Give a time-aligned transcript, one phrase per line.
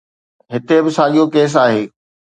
[0.51, 1.81] هتي به ساڳيو ڪيس آهي.